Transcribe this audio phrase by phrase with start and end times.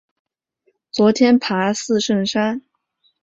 [0.89, 2.63] 昨天爬四圣山